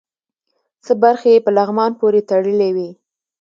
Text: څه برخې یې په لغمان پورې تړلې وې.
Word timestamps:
څه 0.85 0.93
برخې 1.03 1.29
یې 1.33 1.43
په 1.45 1.51
لغمان 1.57 1.91
پورې 1.99 2.21
تړلې 2.29 2.69
وې. 2.75 2.89